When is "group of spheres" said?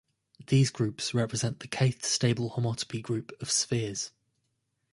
3.03-4.09